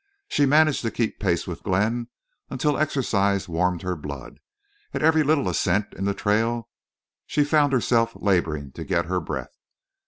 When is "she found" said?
7.27-7.71